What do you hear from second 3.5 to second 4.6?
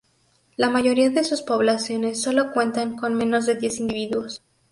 diez individuos.